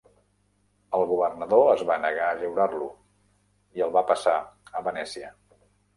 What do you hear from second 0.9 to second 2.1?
El governador es va